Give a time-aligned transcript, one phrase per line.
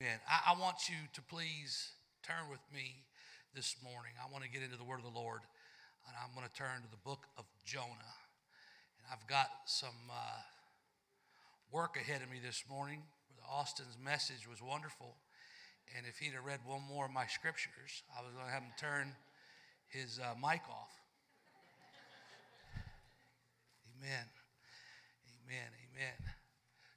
[0.00, 0.20] Amen.
[0.30, 1.90] I, I, want you to please
[2.22, 3.02] turn with me
[3.50, 4.14] this morning.
[4.14, 5.42] I want to get into the word of the Lord,
[6.06, 8.14] and I'm going to turn to the book of Jonah.
[8.94, 10.38] And I've got some uh,
[11.72, 13.02] work ahead of me this morning.
[13.50, 15.18] Austin's message was wonderful.
[15.98, 18.62] And if he'd have read one more of my scriptures, I was going to have
[18.62, 19.18] him turn
[19.90, 20.94] his uh, mic off.
[23.98, 24.30] Amen.
[25.42, 25.70] Amen.
[25.90, 26.18] Amen.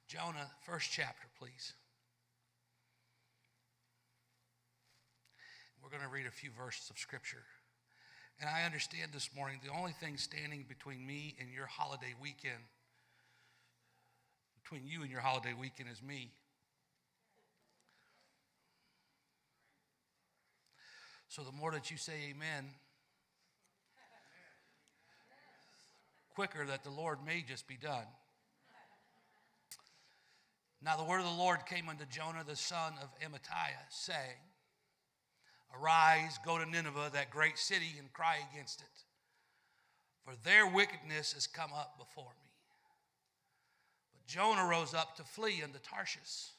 [0.06, 1.74] Jonah, first chapter, please.
[5.82, 7.42] We're going to read a few verses of Scripture.
[8.40, 12.62] And I understand this morning the only thing standing between me and your holiday weekend,
[14.62, 16.30] between you and your holiday weekend, is me.
[21.26, 22.66] So the more that you say amen,
[26.34, 28.06] quicker that the Lord may just be done.
[30.80, 34.38] Now the word of the Lord came unto Jonah the son of Amittai, saying,
[35.80, 39.04] Arise, go to Nineveh, that great city, and cry against it,
[40.24, 42.50] for their wickedness has come up before me.
[44.12, 46.50] But Jonah rose up to flee unto Tarshish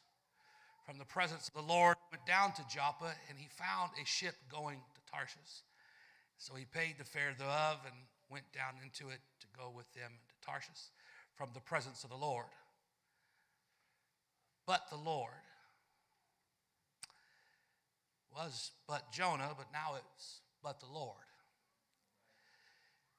[0.85, 4.35] from the presence of the Lord, went down to Joppa, and he found a ship
[4.51, 5.63] going to Tarshish.
[6.37, 7.95] So he paid the fare thereof and
[8.29, 10.91] went down into it to go with them to Tarshish
[11.35, 12.51] from the presence of the Lord.
[14.65, 15.31] But the Lord
[18.35, 21.17] was but Jonah, but now it's but the Lord.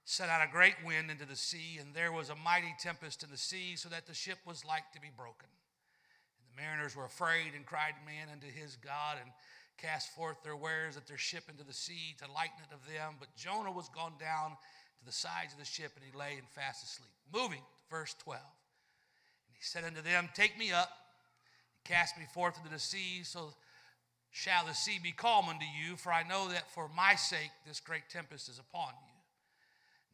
[0.05, 3.31] Set out a great wind into the sea, and there was a mighty tempest in
[3.31, 5.49] the sea, so that the ship was like to be broken.
[5.49, 9.31] And the mariners were afraid and cried man unto his God and
[9.79, 13.15] cast forth their wares at their ship into the sea to lighten it of them.
[13.19, 14.51] But Jonah was gone down
[14.99, 17.11] to the sides of the ship, and he lay and fast asleep.
[17.33, 18.41] Moving to verse 12.
[18.41, 20.91] And he said unto them, Take me up,
[21.73, 23.55] and cast me forth into the sea, so
[24.35, 27.79] shall the sea be calm unto you, for I know that for my sake this
[27.79, 29.15] great tempest is upon you.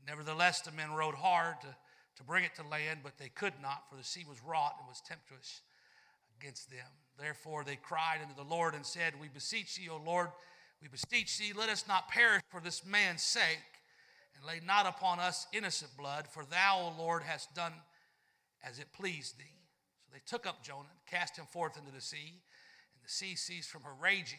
[0.06, 1.74] Nevertheless, the men rowed hard to,
[2.16, 4.86] to bring it to land, but they could not, for the sea was wrought and
[4.86, 5.62] was tempestuous
[6.38, 6.86] against them.
[7.18, 10.28] Therefore they cried unto the Lord and said, We beseech thee, O Lord,
[10.82, 13.58] we beseech thee, let us not perish for this man's sake
[14.36, 17.72] and lay not upon us innocent blood, for thou, O Lord, hast done
[18.62, 19.56] as it pleased thee.
[20.04, 22.42] So they took up Jonah cast him forth into the sea,
[23.10, 24.38] the sea ceased from her raging.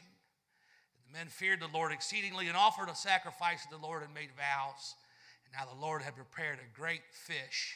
[1.06, 4.30] The men feared the Lord exceedingly and offered a sacrifice to the Lord and made
[4.38, 4.96] vows.
[5.44, 7.76] And now the Lord had prepared a great fish.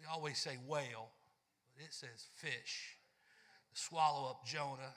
[0.00, 1.10] We always say whale,
[1.74, 2.96] but it says fish
[3.74, 4.94] to swallow up Jonah.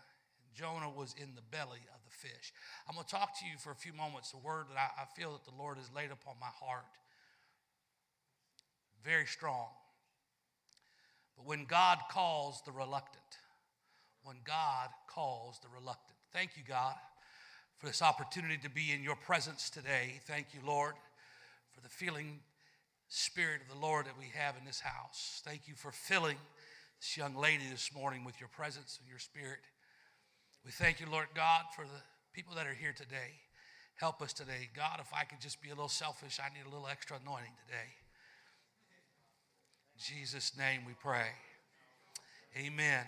[0.55, 2.53] Jonah was in the belly of the fish.
[2.87, 5.05] I'm going to talk to you for a few moments, a word that I, I
[5.19, 6.85] feel that the Lord has laid upon my heart.
[9.03, 9.67] Very strong.
[11.35, 13.23] But when God calls the reluctant,
[14.23, 16.17] when God calls the reluctant.
[16.31, 16.95] Thank you, God,
[17.77, 20.19] for this opportunity to be in your presence today.
[20.25, 20.93] Thank you, Lord,
[21.71, 22.39] for the feeling
[23.09, 25.41] spirit of the Lord that we have in this house.
[25.45, 26.37] Thank you for filling
[26.99, 29.59] this young lady this morning with your presence and your spirit.
[30.65, 32.01] We thank you, Lord God, for the
[32.33, 33.41] people that are here today.
[33.95, 34.69] Help us today.
[34.75, 37.51] God, if I could just be a little selfish, I need a little extra anointing
[37.67, 37.89] today.
[39.95, 41.27] In Jesus' name we pray.
[42.57, 43.05] Amen.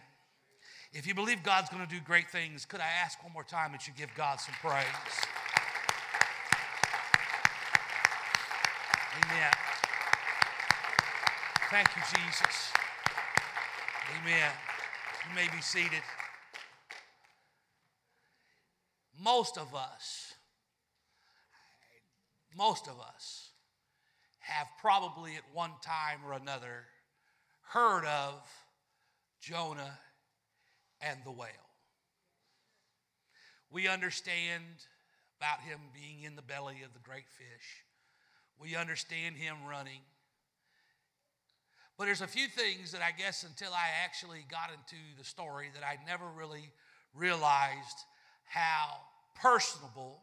[0.96, 3.72] If you believe God's going to do great things, could I ask one more time
[3.74, 4.86] that you give God some praise?
[9.24, 9.52] Amen.
[11.70, 12.72] Thank you, Jesus.
[14.22, 14.52] Amen.
[15.30, 16.02] You may be seated.
[19.24, 20.34] most of us,
[22.56, 23.50] most of us
[24.40, 26.86] have probably at one time or another
[27.72, 28.48] heard of
[29.42, 29.98] Jonah
[31.02, 31.50] and the whale.
[33.72, 34.64] We understand
[35.40, 37.84] about him being in the belly of the great fish.
[38.60, 40.02] We understand him running.
[41.98, 45.70] But there's a few things that I guess until I actually got into the story
[45.74, 46.72] that I never really
[47.14, 47.98] realized
[48.46, 48.98] how
[49.42, 50.22] personable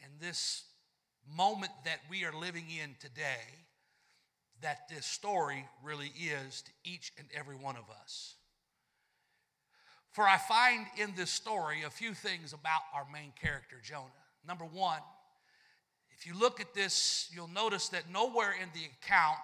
[0.00, 0.64] in this
[1.36, 3.66] moment that we are living in today
[4.62, 8.34] that this story really is to each and every one of us.
[10.12, 14.10] For I find in this story a few things about our main character, Jonah.
[14.46, 15.00] Number one,
[16.18, 19.38] if you look at this, you'll notice that nowhere in the account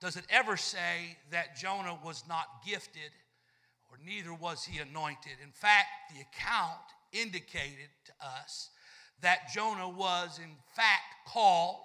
[0.00, 3.10] does it ever say that Jonah was not gifted
[3.90, 5.32] or neither was he anointed.
[5.42, 6.78] In fact, the account
[7.12, 8.70] indicated to us
[9.22, 11.80] that Jonah was, in fact, called,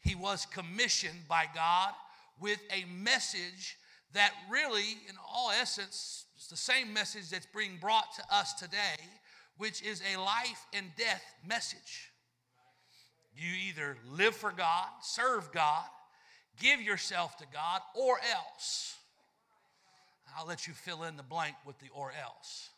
[0.00, 1.92] he was commissioned by God
[2.40, 3.78] with a message
[4.12, 9.00] that really, in all essence, It's the same message that's being brought to us today,
[9.56, 12.12] which is a life and death message.
[13.34, 15.86] You either live for God, serve God,
[16.60, 18.94] give yourself to God, or else.
[20.36, 22.68] I'll let you fill in the blank with the or else.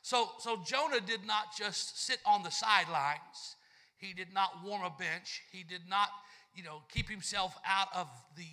[0.00, 3.56] So, so Jonah did not just sit on the sidelines.
[3.98, 5.42] He did not warm a bench.
[5.52, 6.08] He did not,
[6.54, 8.48] you know, keep himself out of the,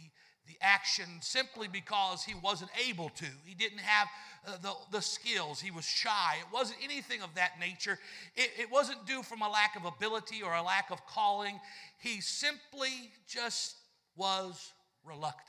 [0.50, 3.26] the action simply because he wasn't able to.
[3.46, 4.08] He didn't have
[4.48, 5.62] uh, the, the skills.
[5.62, 6.36] He was shy.
[6.40, 8.00] It wasn't anything of that nature.
[8.36, 11.60] It, it wasn't due from a lack of ability or a lack of calling.
[12.00, 13.76] He simply just
[14.16, 14.74] was
[15.06, 15.46] reluctant.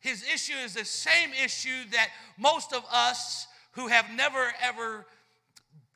[0.00, 5.04] His issue is the same issue that most of us who have never ever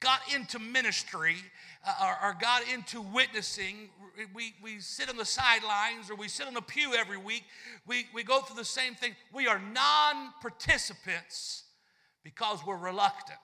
[0.01, 1.37] got into ministry
[1.85, 3.91] uh, or, or got into witnessing,
[4.35, 7.45] we, we sit on the sidelines or we sit on the pew every week.
[7.87, 9.17] We, we go through the same thing.
[9.33, 11.65] We are non participants
[12.23, 13.39] because we're reluctant.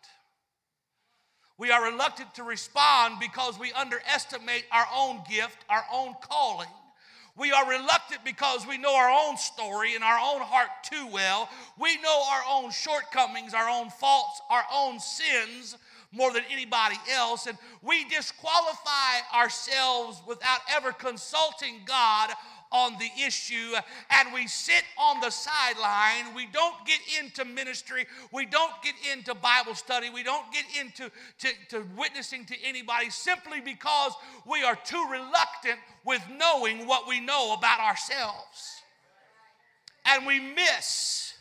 [1.59, 6.69] We are reluctant to respond because we underestimate our own gift, our own calling.
[7.37, 11.49] We are reluctant because we know our own story and our own heart too well.
[11.79, 15.77] We know our own shortcomings, our own faults, our own sins
[16.13, 17.47] more than anybody else.
[17.47, 22.31] And we disqualify ourselves without ever consulting God
[22.71, 23.75] on the issue
[24.11, 26.35] and we sit on the sideline.
[26.35, 28.07] We don't get into ministry.
[28.33, 30.11] We don't get into Bible study.
[30.11, 34.13] We don't get into to, to witnessing to anybody simply because
[34.47, 38.83] we are too reluctant with knowing what we know about ourselves.
[40.05, 41.35] And we miss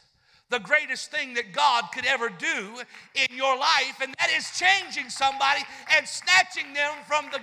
[0.50, 2.80] the greatest thing that God could ever do
[3.16, 5.62] in your life, and that is changing somebody
[5.96, 7.40] and snatching them from the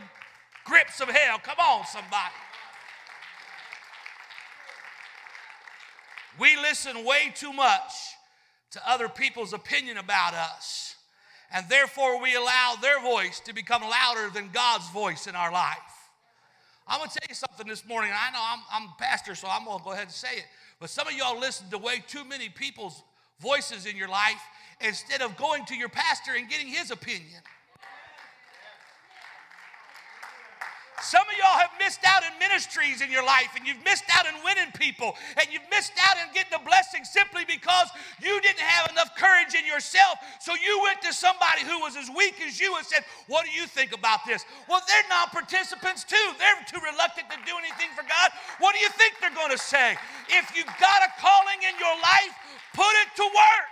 [0.65, 1.39] grips of hell.
[1.43, 2.35] Come on, somebody.
[6.39, 7.93] We listen way too much
[8.73, 10.97] to other people's opinion about us,
[11.53, 15.79] and therefore we allow their voice to become louder than God's voice in our life.
[16.89, 18.11] I'm gonna tell you something this morning.
[18.12, 20.45] I know I'm, I'm a pastor, so I'm gonna go ahead and say it.
[20.84, 23.02] But some of y'all listen to way too many people's
[23.40, 24.42] voices in your life
[24.82, 27.40] instead of going to your pastor and getting his opinion.
[31.02, 34.26] Some of y'all have missed out in ministries in your life, and you've missed out
[34.31, 37.91] in winning people, and you've missed out in getting a blessing simply because
[38.23, 40.23] you didn't have enough courage in yourself.
[40.38, 43.50] So you went to somebody who was as weak as you and said, What do
[43.50, 44.46] you think about this?
[44.69, 46.26] Well, they're non participants too.
[46.38, 48.31] They're too reluctant to do anything for God.
[48.62, 49.99] What do you think they're going to say?
[50.31, 52.32] If you've got a calling in your life,
[52.73, 53.69] put it to work.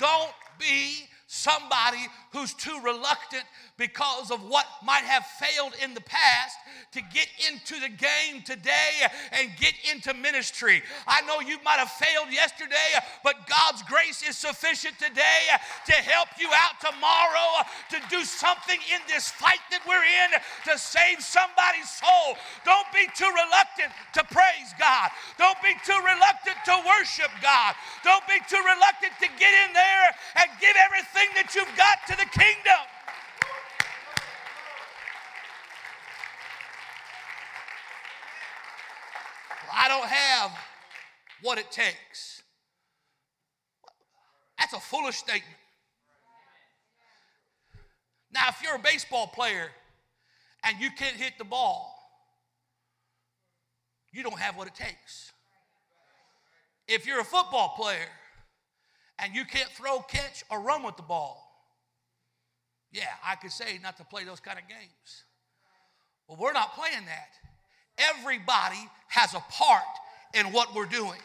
[0.00, 3.44] Don't be somebody who's too reluctant
[3.76, 6.56] because of what might have failed in the past
[6.92, 10.82] to get into the game today and get into ministry.
[11.06, 15.48] I know you might have failed yesterday, but God's grace is sufficient today
[15.86, 20.30] to help you out tomorrow to do something in this fight that we're in
[20.70, 22.36] to save somebody's soul.
[22.64, 25.10] Don't be too reluctant to praise God.
[25.38, 27.74] Don't be too reluctant to worship God.
[28.04, 32.19] Don't be too reluctant to get in there and give everything that you've got to
[32.20, 32.84] the kingdom.
[39.72, 40.50] I don't have
[41.42, 42.42] what it takes.
[44.58, 45.56] That's a foolish statement.
[48.32, 49.70] Now, if you're a baseball player
[50.64, 51.96] and you can't hit the ball,
[54.12, 55.32] you don't have what it takes.
[56.86, 58.08] If you're a football player
[59.18, 61.49] and you can't throw, catch, or run with the ball,
[62.92, 65.24] yeah, I could say not to play those kind of games.
[66.26, 67.30] Well, we're not playing that.
[68.18, 69.82] Everybody has a part
[70.34, 71.20] in what we're doing.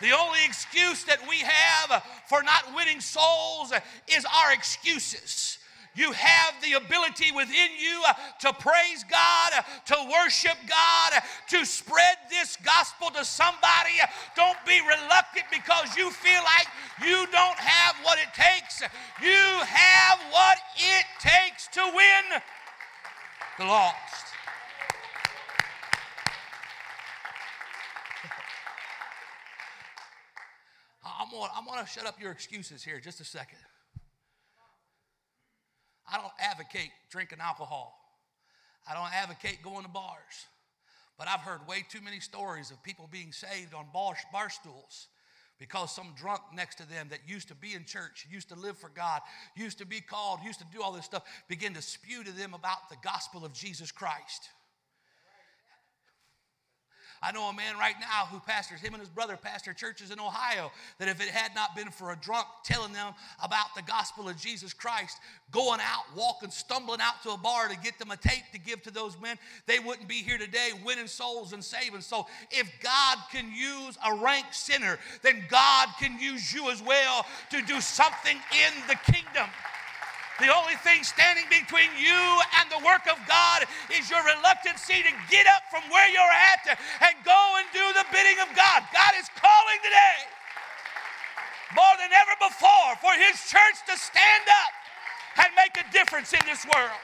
[0.00, 3.72] The only excuse that we have for not winning souls
[4.08, 5.58] is our excuses.
[5.94, 11.20] You have the ability within you uh, to praise God, uh, to worship God, uh,
[11.50, 13.94] to spread this gospel to somebody.
[14.34, 16.66] Don't be reluctant because you feel like
[17.00, 18.82] you don't have what it takes.
[19.22, 22.40] You have what it takes to win
[23.58, 23.94] the lost.
[31.20, 33.58] I'm going, I'm going to shut up your excuses here just a second.
[36.10, 37.98] I don't advocate drinking alcohol.
[38.88, 40.46] I don't advocate going to bars.
[41.18, 45.08] But I've heard way too many stories of people being saved on bar, bar stools
[45.58, 48.76] because some drunk next to them that used to be in church, used to live
[48.76, 49.22] for God,
[49.56, 52.54] used to be called, used to do all this stuff, began to spew to them
[52.54, 54.50] about the gospel of Jesus Christ.
[57.24, 60.20] I know a man right now who pastors, him and his brother pastor churches in
[60.20, 64.28] Ohio, that if it had not been for a drunk telling them about the gospel
[64.28, 65.18] of Jesus Christ,
[65.50, 68.82] going out, walking, stumbling out to a bar to get them a tape to give
[68.82, 72.02] to those men, they wouldn't be here today winning souls and saving.
[72.02, 77.24] So if God can use a rank sinner, then God can use you as well
[77.50, 79.48] to do something in the kingdom.
[80.42, 82.22] The only thing standing between you
[82.58, 83.62] and the work of God
[83.94, 86.74] is your reluctancy to get up from where you're at
[87.06, 88.82] and go and do the bidding of God.
[88.90, 90.18] God is calling today
[91.76, 96.42] more than ever before for His church to stand up and make a difference in
[96.46, 96.98] this world.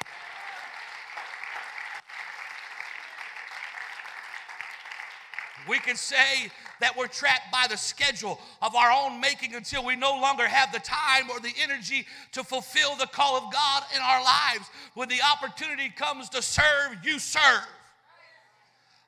[5.68, 9.96] We can say that we're trapped by the schedule of our own making until we
[9.96, 14.00] no longer have the time or the energy to fulfill the call of God in
[14.00, 14.68] our lives.
[14.94, 17.66] When the opportunity comes to serve, you serve.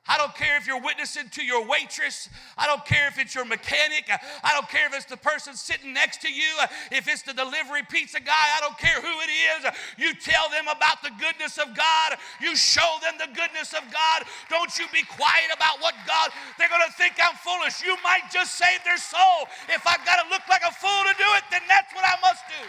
[0.03, 2.27] I don't care if you're witnessing to your waitress.
[2.57, 4.11] I don't care if it's your mechanic.
[4.43, 6.59] I don't care if it's the person sitting next to you.
[6.91, 9.71] If it's the delivery pizza guy, I don't care who it is.
[9.95, 12.19] You tell them about the goodness of God.
[12.43, 14.27] You show them the goodness of God.
[14.51, 17.79] Don't you be quiet about what God, they're going to think I'm foolish.
[17.79, 19.47] You might just save their soul.
[19.71, 22.19] If I've got to look like a fool to do it, then that's what I
[22.19, 22.67] must do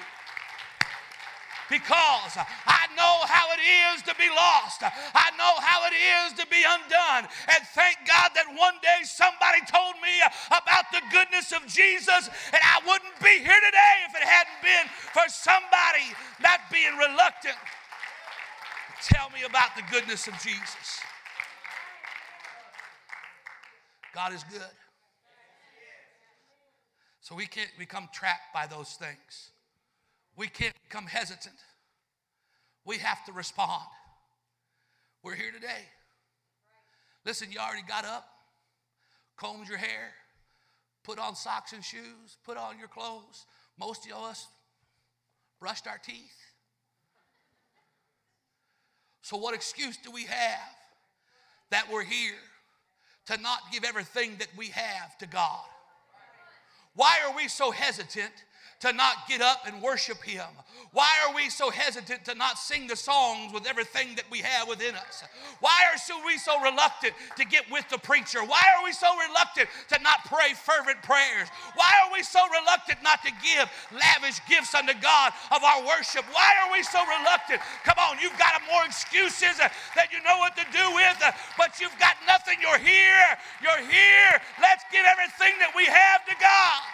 [1.71, 4.83] because I know how it is to be lost.
[4.83, 7.30] I know how it is to be undone.
[7.49, 10.14] And thank God that one day somebody told me
[10.52, 14.87] about the goodness of Jesus, and I wouldn't be here today if it hadn't been
[15.12, 16.06] for somebody
[16.42, 17.56] not being reluctant.
[19.02, 21.00] Tell me about the goodness of Jesus.
[24.14, 24.75] God is good.
[27.21, 29.50] So we can't become trapped by those things.
[30.37, 31.55] We can't become hesitant.
[32.85, 33.85] We have to respond.
[35.23, 35.88] We're here today.
[37.25, 38.26] Listen, you already got up,
[39.37, 40.12] combed your hair,
[41.03, 43.47] put on socks and shoes, put on your clothes.
[43.79, 44.47] Most of us
[45.61, 46.37] brushed our teeth.
[49.23, 50.76] So, what excuse do we have
[51.71, 52.35] that we're here
[53.26, 55.64] to not give everything that we have to God?
[56.95, 58.33] Why are we so hesitant
[58.81, 60.47] to not get up and worship Him?
[60.95, 64.69] Why are we so hesitant to not sing the songs with everything that we have
[64.69, 65.25] within us?
[65.59, 68.47] Why are we so reluctant to get with the preacher?
[68.47, 71.50] Why are we so reluctant to not pray fervent prayers?
[71.75, 76.23] Why are we so reluctant not to give lavish gifts unto God of our worship?
[76.31, 77.59] Why are we so reluctant?
[77.83, 81.19] Come on, you've got more excuses that you know what to do with,
[81.59, 82.62] but you've got nothing.
[82.62, 83.35] You're here.
[83.59, 84.38] You're here.
[84.62, 86.87] Let's give everything that we have to God.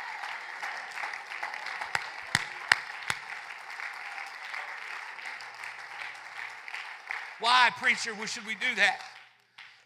[7.78, 9.00] Preacher, why, preacher, should we do that?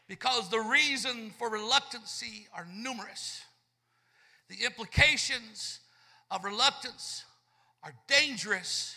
[0.09, 3.43] Because the reason for reluctancy are numerous.
[4.49, 5.81] The implications
[6.31, 7.25] of reluctance
[7.83, 8.97] are dangerous.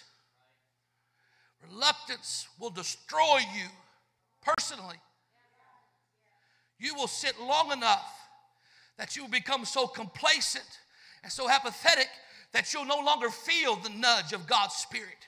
[1.68, 3.68] Reluctance will destroy you
[4.44, 4.98] personally.
[6.78, 8.14] You will sit long enough
[8.98, 10.66] that you will become so complacent
[11.24, 12.10] and so apathetic
[12.54, 15.26] that you'll no longer feel the nudge of God's Spirit.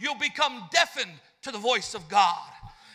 [0.00, 2.53] You'll become deafened to the voice of God.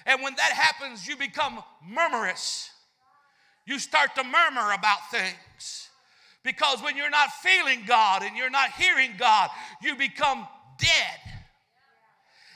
[0.09, 2.71] And when that happens, you become murmurous.
[3.67, 5.87] You start to murmur about things.
[6.43, 9.51] Because when you're not feeling God and you're not hearing God,
[9.83, 10.47] you become
[10.79, 11.19] dead.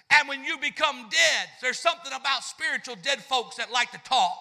[0.10, 4.39] And when you become dead, there's something about spiritual dead folks that like to talk.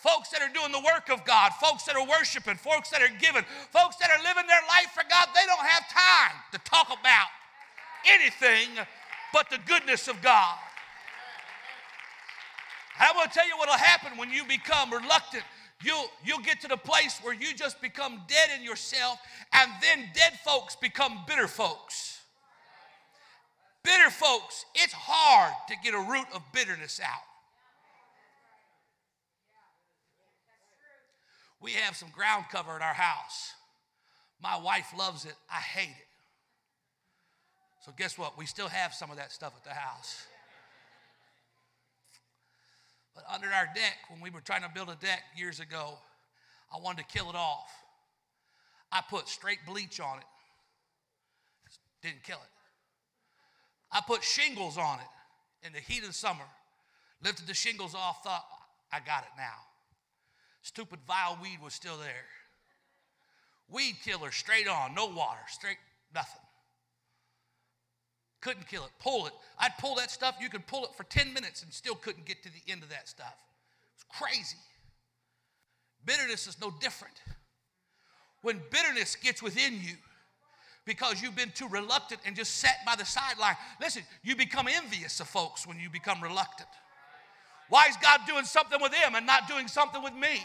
[0.00, 3.08] Folks that are doing the work of God, folks that are worshiping, folks that are
[3.20, 6.88] giving, folks that are living their life for God, they don't have time to talk
[6.88, 7.28] about
[8.06, 8.68] anything
[9.32, 10.58] but the goodness of God.
[12.98, 15.42] I will tell you what will happen when you become reluctant.
[15.82, 19.18] You'll, you'll get to the place where you just become dead in yourself,
[19.52, 22.20] and then dead folks become bitter folks.
[23.82, 27.20] Bitter folks, it's hard to get a root of bitterness out.
[31.60, 33.52] We have some ground cover in our house.
[34.42, 35.34] My wife loves it.
[35.50, 36.06] I hate it.
[37.84, 38.38] So, guess what?
[38.38, 40.26] We still have some of that stuff at the house.
[43.14, 45.98] But under our deck, when we were trying to build a deck years ago,
[46.72, 47.70] I wanted to kill it off.
[48.90, 50.24] I put straight bleach on it,
[52.02, 52.50] didn't kill it.
[53.92, 56.44] I put shingles on it in the heat of the summer,
[57.22, 58.44] lifted the shingles off, thought,
[58.92, 59.58] I got it now.
[60.62, 62.26] Stupid vile weed was still there.
[63.68, 65.78] Weed killer, straight on, no water, straight,
[66.14, 66.43] nothing.
[68.44, 68.90] Couldn't kill it.
[69.00, 69.32] Pull it.
[69.58, 70.36] I'd pull that stuff.
[70.38, 72.90] You could pull it for 10 minutes and still couldn't get to the end of
[72.90, 73.34] that stuff.
[73.94, 74.58] It's crazy.
[76.04, 77.14] Bitterness is no different.
[78.42, 79.94] When bitterness gets within you,
[80.84, 83.56] because you've been too reluctant and just sat by the sideline.
[83.80, 86.68] Listen, you become envious of folks when you become reluctant.
[87.70, 90.40] Why is God doing something with them and not doing something with me?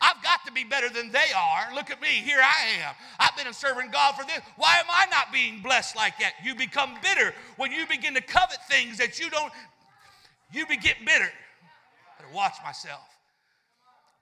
[0.00, 1.74] I've got to be better than they are.
[1.74, 2.94] Look at me, here I am.
[3.18, 4.40] I've been serving God for this.
[4.56, 6.32] Why am I not being blessed like that?
[6.42, 9.52] You become bitter when you begin to covet things that you don't,
[10.52, 11.28] you begin bitter.
[12.18, 13.02] Better watch myself.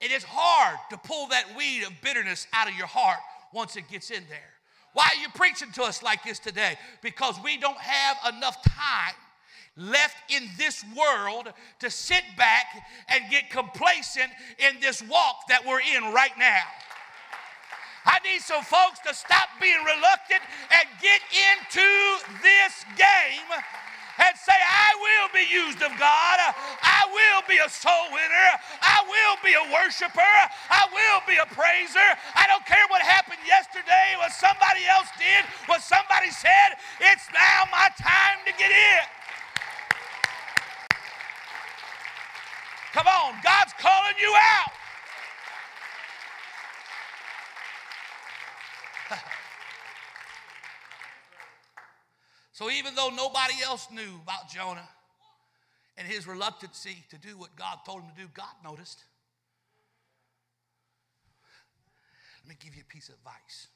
[0.01, 3.19] It is hard to pull that weed of bitterness out of your heart
[3.53, 4.53] once it gets in there.
[4.93, 6.77] Why are you preaching to us like this today?
[7.01, 9.13] Because we don't have enough time
[9.77, 12.65] left in this world to sit back
[13.09, 16.63] and get complacent in this walk that we're in right now.
[18.05, 21.89] I need some folks to stop being reluctant and get into
[22.45, 23.49] this game
[24.21, 26.37] and say, I will be used of God.
[26.79, 28.49] I will be a soul winner.
[28.79, 30.35] I will be a worshiper.
[30.69, 32.09] I will be a praiser.
[32.37, 36.79] I don't care what happened yesterday, what somebody else did, what somebody said.
[37.01, 39.03] It's now my time to get in.
[42.95, 44.71] Come on, God's calling you out.
[52.53, 54.87] so even though nobody else knew about Jonah
[55.97, 59.03] and his reluctancy to do what God told him to do, God noticed.
[62.45, 63.67] Let me give you a piece of advice.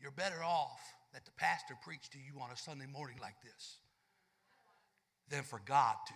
[0.00, 0.80] You're better off
[1.12, 3.76] that the pastor preached to you on a Sunday morning like this
[5.28, 6.14] than for God to.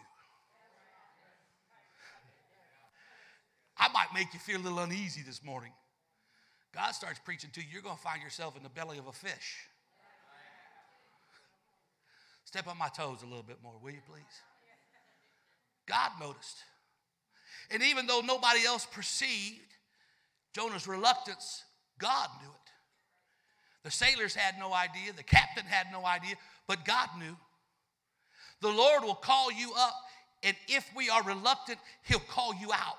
[3.78, 5.73] I might make you feel a little uneasy this morning.
[6.75, 9.12] God starts preaching to you, you're going to find yourself in the belly of a
[9.12, 9.68] fish.
[12.44, 14.23] Step on my toes a little bit more, will you please?
[15.87, 16.56] God noticed.
[17.70, 19.61] And even though nobody else perceived
[20.55, 21.64] Jonah's reluctance,
[21.98, 22.55] God knew it.
[23.85, 26.35] The sailors had no idea, the captain had no idea,
[26.66, 27.37] but God knew.
[28.61, 29.94] The Lord will call you up,
[30.42, 32.98] and if we are reluctant, He'll call you out.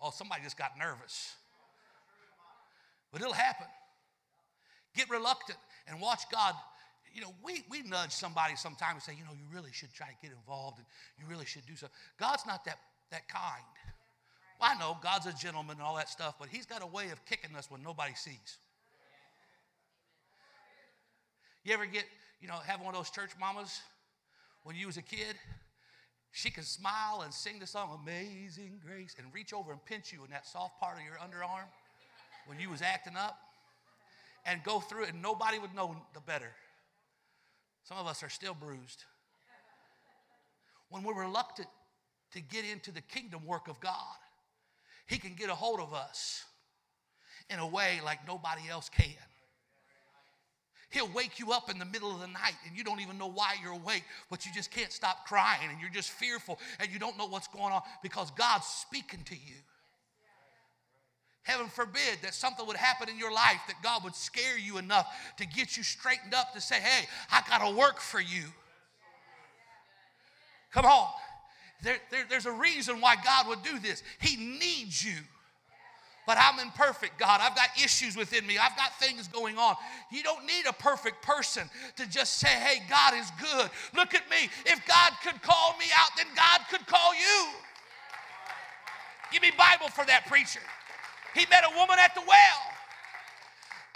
[0.00, 1.34] Oh, somebody just got nervous.
[3.12, 3.66] But it'll happen.
[4.94, 6.54] Get reluctant and watch God.
[7.12, 10.08] You know, we, we nudge somebody sometimes and say, you know, you really should try
[10.08, 10.86] to get involved and
[11.18, 11.96] you really should do something.
[12.18, 12.78] God's not that,
[13.10, 13.64] that kind.
[14.60, 17.10] Well, I know God's a gentleman and all that stuff, but He's got a way
[17.10, 18.58] of kicking us when nobody sees.
[21.64, 22.04] You ever get,
[22.40, 23.80] you know, have one of those church mamas
[24.64, 25.36] when you was a kid?
[26.32, 30.24] She can smile and sing the song Amazing Grace and reach over and pinch you
[30.24, 31.66] in that soft part of your underarm
[32.46, 33.38] when you was acting up
[34.46, 36.52] and go through it and nobody would know the better.
[37.84, 39.04] Some of us are still bruised.
[40.90, 41.68] When we're reluctant
[42.32, 44.16] to get into the kingdom work of God,
[45.06, 46.44] He can get a hold of us
[47.50, 49.06] in a way like nobody else can.
[50.90, 53.26] He'll wake you up in the middle of the night and you don't even know
[53.26, 56.98] why you're awake, but you just can't stop crying and you're just fearful and you
[56.98, 59.56] don't know what's going on because God's speaking to you.
[61.42, 65.06] Heaven forbid that something would happen in your life that God would scare you enough
[65.38, 68.44] to get you straightened up to say, hey, I got to work for you.
[70.72, 71.08] Come on.
[71.82, 74.02] There, there, there's a reason why God would do this.
[74.20, 75.16] He needs you
[76.28, 77.40] but I'm imperfect, God.
[77.42, 78.58] I've got issues within me.
[78.58, 79.76] I've got things going on.
[80.10, 83.70] You don't need a perfect person to just say, hey, God is good.
[83.96, 84.50] Look at me.
[84.66, 87.48] If God could call me out, then God could call you.
[89.32, 90.60] Give me Bible for that preacher.
[91.34, 92.60] He met a woman at the well.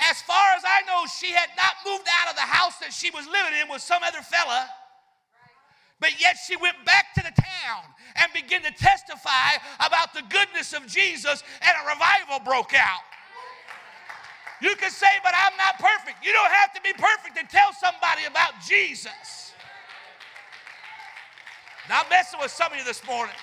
[0.01, 3.11] As far as I know, she had not moved out of the house that she
[3.11, 4.71] was living in with some other fella.
[6.03, 7.87] But yet she went back to the town
[8.17, 13.07] and began to testify about the goodness of Jesus, and a revival broke out.
[14.61, 16.27] You can say, but I'm not perfect.
[16.27, 19.55] You don't have to be perfect to tell somebody about Jesus.
[21.88, 23.35] Now, I'm messing with some of you this morning.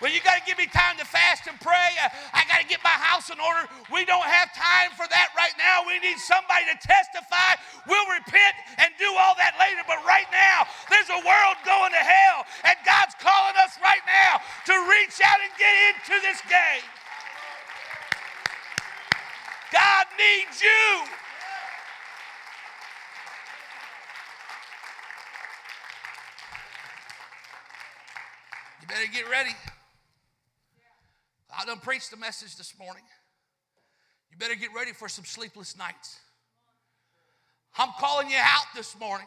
[0.00, 1.90] Well, you got to give me time to fast and pray.
[2.32, 3.66] I got to get my house in order.
[3.90, 5.82] We don't have time for that right now.
[5.88, 7.58] We need somebody to testify.
[7.88, 9.80] We'll repent and do all that later.
[9.88, 14.44] But right now, there's a world going to hell, and God's calling us right now
[14.68, 16.84] to reach out and get into this game.
[19.72, 21.08] God needs you.
[28.80, 29.56] You better get ready.
[31.58, 33.02] I done preached the message this morning.
[34.30, 36.20] You better get ready for some sleepless nights.
[37.76, 39.26] I'm calling you out this morning.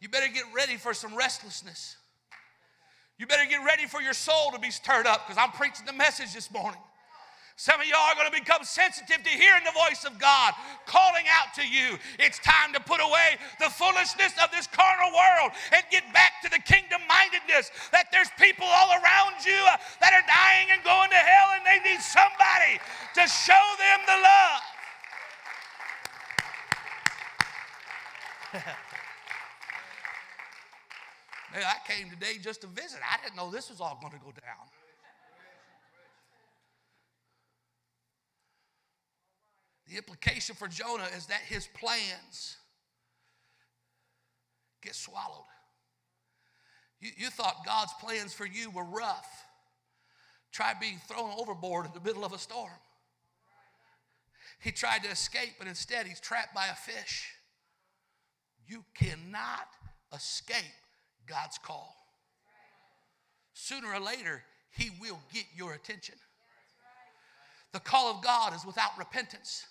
[0.00, 1.96] You better get ready for some restlessness.
[3.18, 5.92] You better get ready for your soul to be stirred up because I'm preaching the
[5.92, 6.80] message this morning.
[7.58, 10.54] Some of y'all are going to become sensitive to hearing the voice of God
[10.86, 11.98] calling out to you.
[12.22, 16.48] It's time to put away the foolishness of this carnal world and get back to
[16.54, 21.10] the kingdom mindedness that there's people all around you uh, that are dying and going
[21.10, 22.78] to hell and they need somebody
[23.18, 24.62] to show them the love.
[28.52, 28.62] Man,
[31.54, 33.00] I came today just to visit.
[33.02, 34.68] I didn't know this was all going to go down.
[39.88, 42.56] The implication for Jonah is that his plans
[44.82, 45.46] get swallowed.
[47.00, 49.46] You, you thought God's plans for you were rough.
[50.52, 52.70] Try being thrown overboard in the middle of a storm.
[54.60, 57.30] He tried to escape, but instead he's trapped by a fish.
[58.68, 59.66] You cannot
[60.14, 60.56] escape
[61.26, 61.96] God's call.
[63.54, 66.14] Sooner or later, he will get your attention.
[67.72, 69.64] The call of God is without repentance.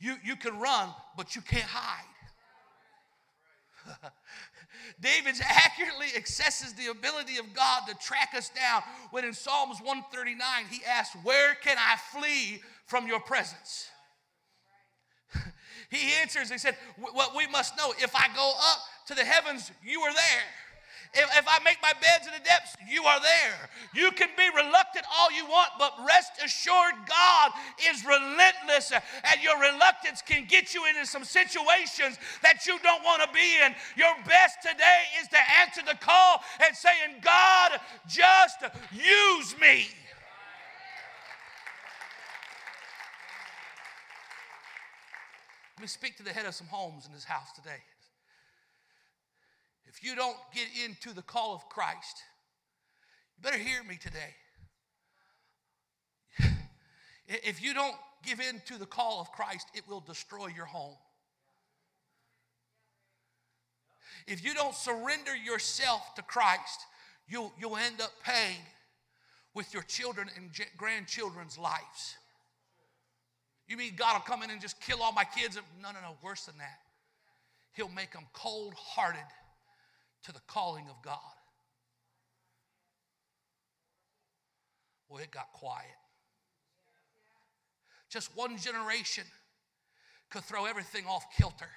[0.00, 2.04] You, you can run, but you can't hide.
[5.00, 10.64] David accurately assesses the ability of God to track us down when in Psalms 139
[10.70, 13.88] he asks, Where can I flee from your presence?
[15.94, 19.70] He answers, He said, What we must know, if I go up to the heavens,
[19.82, 20.44] you are there.
[21.14, 23.70] If, if I make my beds in the depths, you are there.
[23.94, 27.52] You can be reluctant all you want, but rest assured, God
[27.88, 33.22] is relentless, and your reluctance can get you into some situations that you don't want
[33.22, 33.74] to be in.
[33.96, 39.86] Your best today is to answer the call and saying, God, just use me.
[45.76, 47.82] Let me speak to the head of some homes in this house today
[49.94, 52.22] if you don't get into the call of Christ,
[53.36, 54.34] you better hear me today.
[57.28, 60.96] if you don't give in to the call of Christ, it will destroy your home.
[64.26, 66.86] If you don't surrender yourself to Christ,
[67.28, 68.62] you'll, you'll end up paying
[69.54, 72.16] with your children and grandchildren's lives.
[73.66, 75.56] You mean God will come in and just kill all my kids?
[75.82, 76.80] No, no, no, worse than that.
[77.72, 79.24] He'll make them cold hearted
[80.24, 81.18] to the calling of God.
[85.08, 85.86] Well, it got quiet.
[88.10, 89.24] Just one generation
[90.30, 91.68] could throw everything off kilter.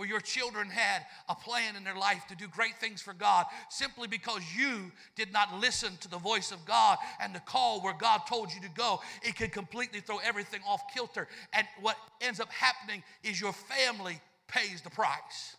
[0.00, 3.44] Where your children had a plan in their life to do great things for God
[3.68, 7.92] simply because you did not listen to the voice of God and the call where
[7.92, 11.28] God told you to go, it could completely throw everything off kilter.
[11.52, 15.58] And what ends up happening is your family pays the price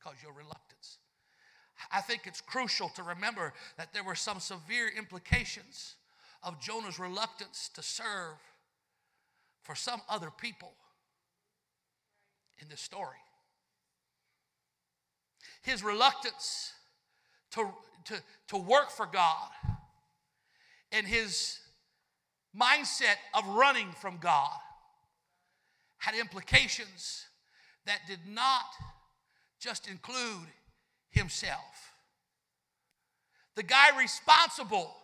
[0.00, 0.98] because your reluctance.
[1.92, 5.94] I think it's crucial to remember that there were some severe implications
[6.42, 8.34] of Jonah's reluctance to serve
[9.62, 10.72] for some other people
[12.62, 13.18] in this story.
[15.62, 16.72] His reluctance
[17.52, 17.68] to,
[18.06, 19.50] to, to work for God
[20.92, 21.58] and his
[22.58, 24.58] mindset of running from God
[25.98, 27.26] had implications
[27.86, 28.64] that did not
[29.60, 30.48] just include
[31.10, 31.92] himself.
[33.54, 34.94] The guy responsible,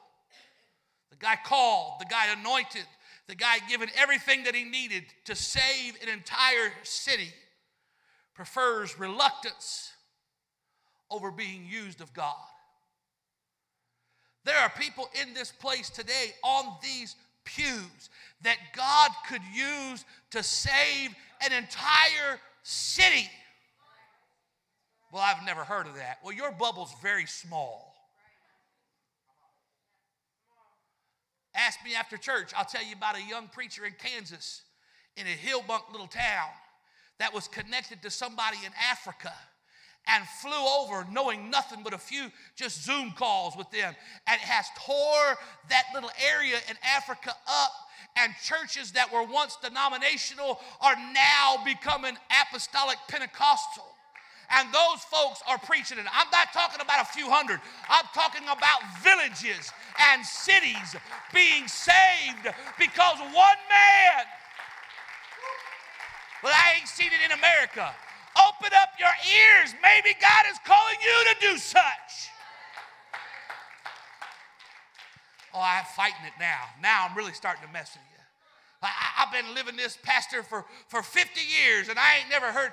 [1.11, 2.87] the guy called, the guy anointed,
[3.27, 7.33] the guy given everything that he needed to save an entire city
[8.39, 9.91] prefers reluctance
[11.11, 12.37] over being used of God.
[14.45, 18.11] There are people in this place today on these pews
[18.43, 23.29] that God could use to save an entire city.
[25.13, 26.19] Well, I've never heard of that.
[26.23, 27.93] Well, your bubble's very small.
[31.57, 32.53] Ask me after church.
[32.57, 34.63] I'll tell you about a young preacher in Kansas
[35.17, 36.51] in a hillbunk little town
[37.19, 39.33] that was connected to somebody in Africa
[40.07, 43.95] and flew over knowing nothing but a few just Zoom calls with them
[44.27, 45.37] and has tore
[45.69, 47.73] that little area in Africa up
[48.17, 53.85] and churches that were once denominational are now becoming apostolic Pentecostal
[54.51, 56.07] and those folks are preaching it.
[56.13, 59.73] I'm not talking about a few hundred, I'm talking about villages
[60.11, 60.97] and cities
[61.35, 64.25] being saved because one man.
[66.43, 67.95] Well, I ain't seen it in America.
[68.39, 69.75] Open up your ears.
[69.83, 72.31] Maybe God is calling you to do such.
[75.53, 76.61] Oh, I'm fighting it now.
[76.81, 78.19] Now I'm really starting to mess with you.
[78.81, 82.73] I, have been living this pastor for, for 50 years and I ain't never heard.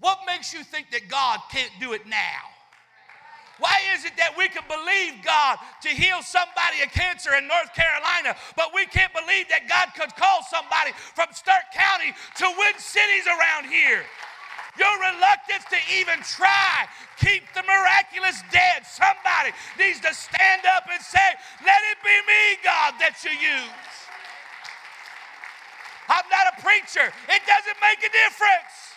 [0.00, 2.53] What makes you think that God can't do it now?
[3.58, 7.70] Why is it that we can believe God to heal somebody of cancer in North
[7.74, 12.10] Carolina, but we can't believe that God could call somebody from Stark County
[12.42, 14.02] to win cities around here?
[14.74, 16.90] Your reluctance to even try
[17.22, 18.82] keep the miraculous dead.
[18.82, 21.30] Somebody needs to stand up and say,
[21.62, 23.94] Let it be me, God, that you use.
[26.10, 28.93] I'm not a preacher, it doesn't make a difference.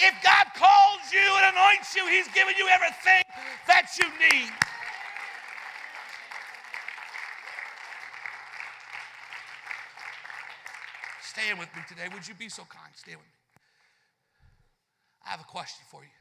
[0.00, 3.22] If God calls you and anoints you, He's given you everything
[3.66, 4.52] that you need.
[11.22, 12.08] Stand with me today.
[12.12, 12.94] Would you be so kind?
[12.94, 13.62] Stand with me.
[15.26, 16.18] I have a question for you.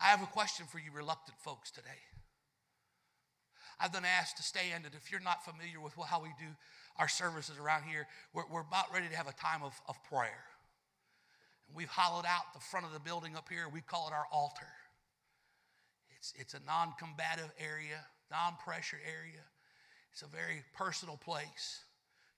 [0.00, 2.02] I have a question for you, reluctant folks, today.
[3.78, 6.50] I've been asked to stand, and if you're not familiar with how we do
[6.98, 10.44] our services around here, we're, we're about ready to have a time of, of prayer.
[11.74, 13.66] We've hollowed out the front of the building up here.
[13.72, 14.68] We call it our altar.
[16.18, 19.42] It's, it's a non combative area, non pressure area.
[20.12, 21.80] It's a very personal place.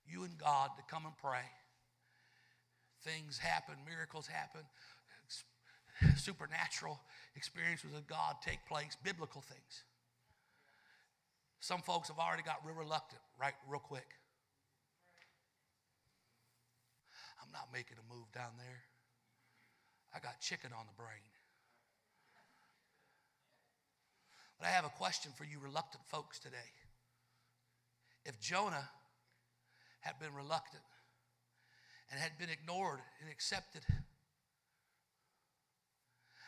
[0.06, 1.44] You and God to come and pray.
[3.02, 4.62] Things happen, miracles happen,
[6.16, 7.00] supernatural
[7.36, 9.84] experiences with God take place, biblical things.
[11.60, 14.06] Some folks have already got real reluctant, right, real quick.
[17.42, 18.82] I'm not making a move down there.
[20.14, 21.22] I got chicken on the brain.
[24.58, 26.74] But I have a question for you, reluctant folks, today.
[28.24, 28.88] If Jonah
[30.00, 30.82] had been reluctant
[32.10, 33.82] and had been ignored and accepted,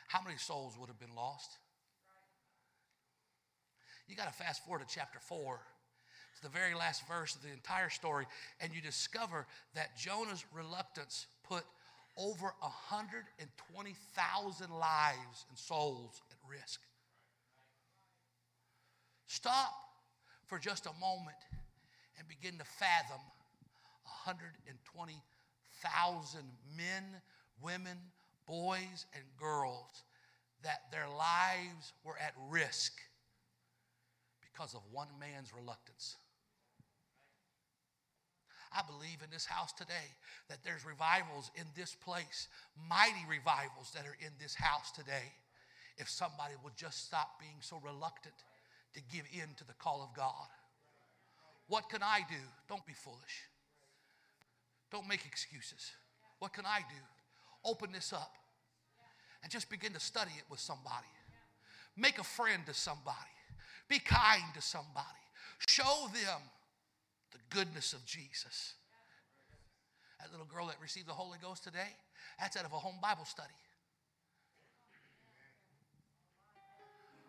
[0.09, 1.51] how many souls would have been lost?
[4.09, 5.61] You got to fast forward to chapter 4.
[6.37, 8.27] It's the very last verse of the entire story,
[8.61, 11.64] and you discover that Jonah's reluctance put
[12.18, 16.83] over 120,000 lives and souls at risk.
[19.27, 19.72] Stop
[20.44, 21.38] for just a moment
[22.18, 23.22] and begin to fathom
[24.27, 26.40] 120,000
[26.77, 27.22] men,
[27.62, 27.96] women,
[28.46, 30.05] boys, and girls
[30.62, 32.92] that their lives were at risk
[34.42, 36.18] because of one man's reluctance.
[38.77, 40.12] I believe in this house today
[40.49, 42.49] that there's revivals in this place,
[42.89, 45.33] mighty revivals that are in this house today.
[45.97, 48.37] If somebody would just stop being so reluctant
[48.95, 50.49] to give in to the call of God.
[51.69, 52.43] What can I do?
[52.69, 53.49] Don't be foolish.
[54.93, 55.93] Don't make excuses.
[56.39, 57.03] What can I do?
[57.65, 58.33] Open this up
[59.43, 61.07] and just begin to study it with somebody.
[61.97, 63.17] Make a friend to somebody.
[63.89, 65.07] Be kind to somebody.
[65.67, 66.41] Show them
[67.37, 68.75] the goodness of Jesus.
[70.20, 71.96] That little girl that received the Holy Ghost today,
[72.40, 73.53] that's out of a home Bible study.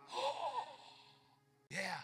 [1.70, 1.98] yeah.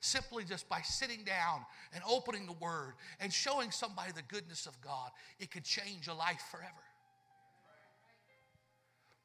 [0.00, 4.80] Simply just by sitting down and opening the Word and showing somebody the goodness of
[4.80, 6.72] God, it could change a life forever.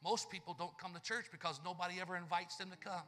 [0.04, 3.04] Most people don't come to church because nobody ever invites them to come.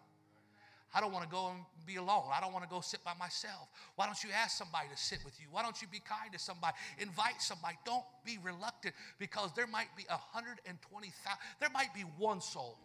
[0.93, 2.25] I don't want to go and be alone.
[2.32, 3.67] I don't want to go sit by myself.
[3.95, 5.47] Why don't you ask somebody to sit with you?
[5.49, 6.75] Why don't you be kind to somebody?
[6.99, 7.77] Invite somebody.
[7.84, 12.77] Don't be reluctant because there might be 120,000, there might be one soul.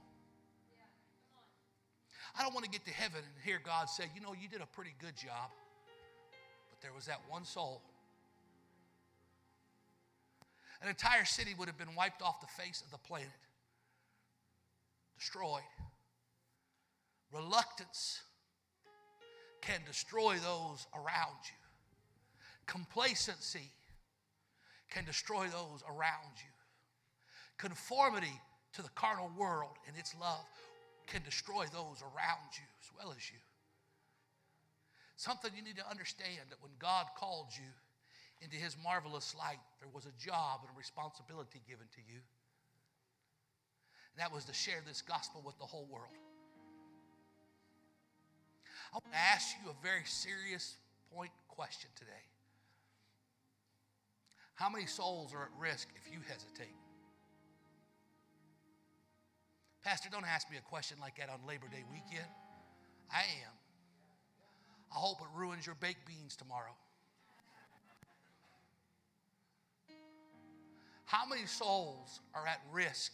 [2.38, 4.60] I don't want to get to heaven and hear God say, you know, you did
[4.60, 5.50] a pretty good job,
[6.70, 7.82] but there was that one soul.
[10.80, 13.28] An entire city would have been wiped off the face of the planet,
[15.18, 15.62] destroyed.
[17.32, 18.22] Reluctance
[19.60, 21.58] can destroy those around you.
[22.66, 23.70] Complacency
[24.90, 26.52] can destroy those around you.
[27.58, 28.40] Conformity
[28.72, 30.46] to the carnal world and its love
[31.06, 33.38] can destroy those around you as well as you.
[35.16, 37.68] Something you need to understand that when God called you
[38.40, 42.20] into his marvelous light, there was a job and a responsibility given to you.
[44.14, 46.14] And that was to share this gospel with the whole world.
[48.92, 50.76] I want to ask you a very serious
[51.14, 52.10] point question today.
[54.54, 56.74] How many souls are at risk if you hesitate?
[59.84, 62.26] Pastor, don't ask me a question like that on Labor Day weekend.
[63.12, 63.54] I am.
[64.90, 66.74] I hope it ruins your baked beans tomorrow.
[71.04, 73.12] How many souls are at risk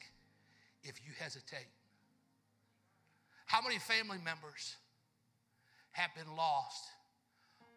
[0.83, 1.69] if you hesitate?
[3.47, 4.77] How many family members
[5.95, 6.85] have been lost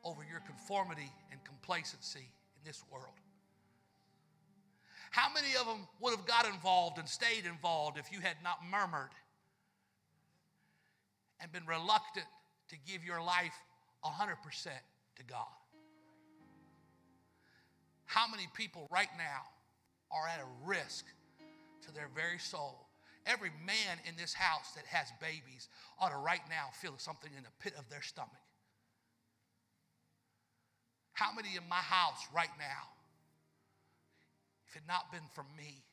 [0.04, 3.16] over your conformity and complacency in this world?
[5.12, 8.60] How many of them would have got involved and stayed involved if you had not
[8.70, 9.10] murmured
[11.40, 12.26] and been reluctant
[12.70, 13.54] to give your life
[14.04, 14.36] 100%
[15.16, 15.46] to God?
[18.06, 19.44] How many people right now
[20.12, 21.06] are at a risk
[21.86, 22.87] to their very soul?
[23.28, 25.68] Every man in this house that has babies
[26.00, 28.32] ought to right now feel something in the pit of their stomach.
[31.14, 32.98] How many in my house right now
[34.70, 35.84] if it not been for me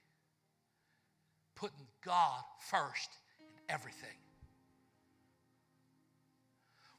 [1.54, 4.18] putting God first in everything.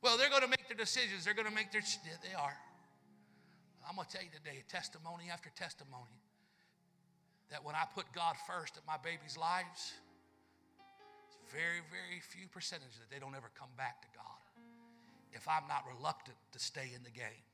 [0.02, 1.26] Well, they're going to make their decisions.
[1.26, 1.82] They're going to make their,
[2.24, 2.56] they are.
[3.88, 6.22] I'm going to tell you today, testimony after testimony,
[7.52, 9.94] that when I put God first in my baby's lives,
[11.52, 14.40] very, very few percentage that they don't ever come back to God
[15.34, 17.46] if I'm not reluctant to stay in the game.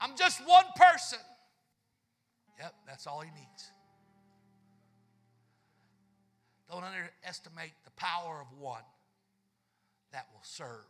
[0.00, 1.18] I'm just one person.
[2.58, 3.70] Yep, that's all he needs.
[6.70, 8.82] Don't underestimate the power of one
[10.12, 10.86] that will serve.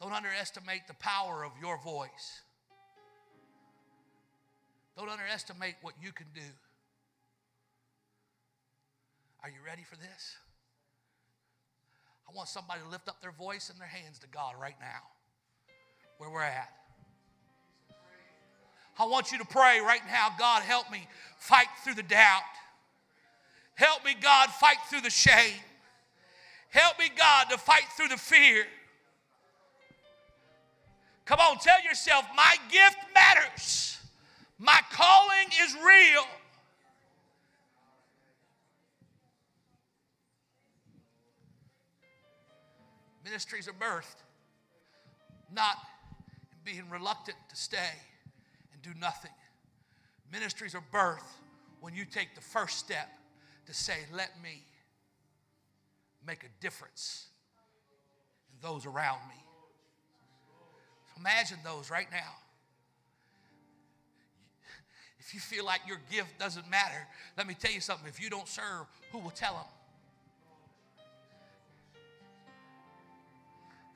[0.00, 2.42] Don't underestimate the power of your voice.
[4.96, 6.40] Don't underestimate what you can do.
[9.46, 10.34] Are you ready for this?
[12.28, 15.06] I want somebody to lift up their voice and their hands to God right now,
[16.18, 16.68] where we're at.
[18.98, 21.06] I want you to pray right now God, help me
[21.38, 22.42] fight through the doubt.
[23.76, 25.60] Help me, God, fight through the shame.
[26.70, 28.64] Help me, God, to fight through the fear.
[31.24, 33.98] Come on, tell yourself, my gift matters.
[34.58, 36.24] My calling is real.
[43.26, 44.22] Ministries are birthed,
[45.52, 45.78] not
[46.64, 47.90] being reluctant to stay
[48.72, 49.32] and do nothing.
[50.32, 51.34] Ministries are birthed
[51.80, 53.08] when you take the first step
[53.66, 54.62] to say, Let me
[56.24, 57.26] make a difference
[58.52, 59.42] in those around me.
[61.08, 62.32] So imagine those right now.
[65.18, 68.06] If you feel like your gift doesn't matter, let me tell you something.
[68.06, 69.75] If you don't serve, who will tell them?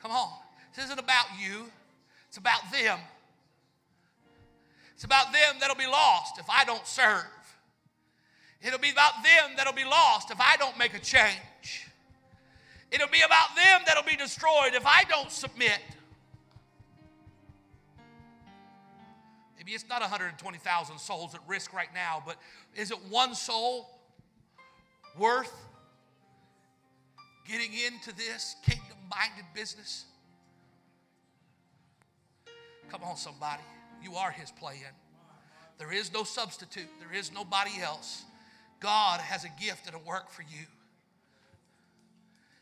[0.02, 0.30] Come on.
[0.74, 1.66] This isn't about you,
[2.28, 2.98] it's about them.
[4.94, 7.24] It's about them that'll be lost if I don't serve.
[8.62, 11.88] It'll be about them that'll be lost if I don't make a change.
[12.90, 15.80] It'll be about them that'll be destroyed if I don't submit.
[19.56, 22.36] Maybe it's not 120,000 souls at risk right now, but
[22.74, 23.88] is it one soul
[25.18, 25.52] worth
[27.46, 28.79] getting into this kingdom
[29.10, 30.04] minded business?
[32.90, 33.62] Come on, somebody.
[34.02, 34.92] You are His plan.
[35.78, 38.24] There is no substitute, there is nobody else.
[38.80, 40.66] God has a gift and a work for you.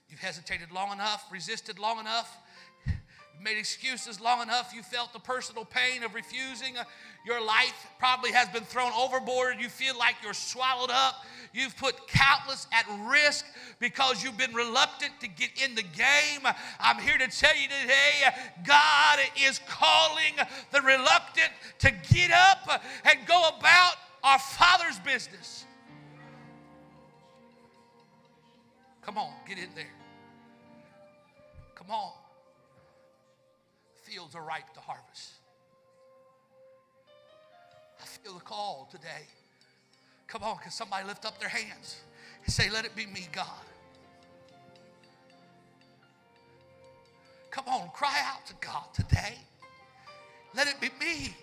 [0.09, 2.37] You've hesitated long enough, resisted long enough,
[3.43, 4.73] made excuses long enough.
[4.75, 6.77] You felt the personal pain of refusing.
[6.77, 6.85] Uh,
[7.25, 9.57] your life probably has been thrown overboard.
[9.61, 11.25] You feel like you're swallowed up.
[11.53, 13.45] You've put countless at risk
[13.79, 16.53] because you've been reluctant to get in the game.
[16.81, 18.31] I'm here to tell you today uh,
[18.67, 20.35] God is calling
[20.73, 25.65] the reluctant to get up and go about our Father's business.
[29.03, 29.87] Come on, get in there.
[31.75, 32.13] Come on.
[34.09, 35.33] Fields are ripe to harvest.
[38.01, 39.27] I feel the call today
[40.29, 41.97] Come on, can somebody lift up their hands
[42.45, 43.47] and say, Let it be me, God?
[47.51, 49.35] Come on, cry out to God today.
[50.55, 51.35] Let it be me.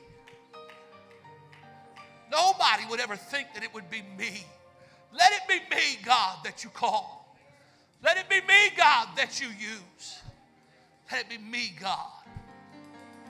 [2.32, 4.46] Nobody would ever think that it would be me.
[5.12, 7.36] Let it be me, God, that you call.
[8.04, 10.20] Let it be me, God, that you use.
[11.12, 12.25] Let it be me, God.